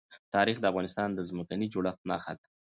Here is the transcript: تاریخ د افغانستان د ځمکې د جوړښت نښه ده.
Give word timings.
تاریخ 0.35 0.57
د 0.59 0.65
افغانستان 0.71 1.09
د 1.13 1.19
ځمکې 1.29 1.55
د 1.59 1.63
جوړښت 1.73 2.01
نښه 2.09 2.33
ده. 2.39 2.45